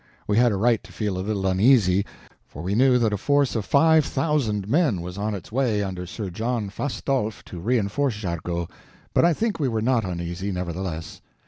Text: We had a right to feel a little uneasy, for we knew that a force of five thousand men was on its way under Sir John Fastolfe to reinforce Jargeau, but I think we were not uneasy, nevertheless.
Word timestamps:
We 0.27 0.35
had 0.37 0.51
a 0.51 0.55
right 0.55 0.81
to 0.81 0.91
feel 0.91 1.15
a 1.15 1.21
little 1.21 1.45
uneasy, 1.45 2.07
for 2.47 2.63
we 2.63 2.73
knew 2.73 2.97
that 2.97 3.13
a 3.13 3.17
force 3.17 3.55
of 3.55 3.65
five 3.65 4.03
thousand 4.03 4.67
men 4.67 5.01
was 5.01 5.15
on 5.15 5.35
its 5.35 5.51
way 5.51 5.83
under 5.83 6.07
Sir 6.07 6.31
John 6.31 6.71
Fastolfe 6.71 7.45
to 7.45 7.59
reinforce 7.59 8.15
Jargeau, 8.15 8.67
but 9.13 9.25
I 9.25 9.33
think 9.33 9.59
we 9.59 9.67
were 9.67 9.79
not 9.79 10.03
uneasy, 10.03 10.51
nevertheless. 10.51 11.21